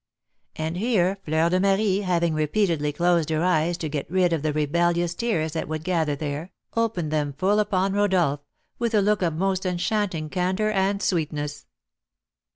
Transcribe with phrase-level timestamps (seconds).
[0.55, 4.51] And here Fleur de Marie, having repeatedly closed her eyes to get rid of the
[4.51, 8.39] rebellious tears that would gather there, opened them full upon Rodolph,
[8.79, 11.67] with a look of most enchanting candour and sweetness.